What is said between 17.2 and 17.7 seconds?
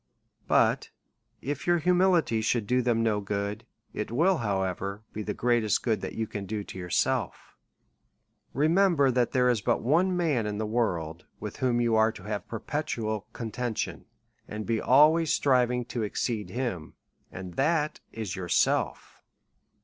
and